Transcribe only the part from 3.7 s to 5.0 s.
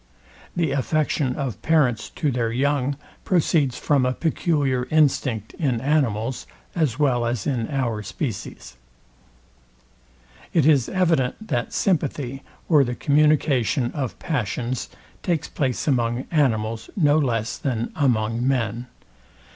from a peculiar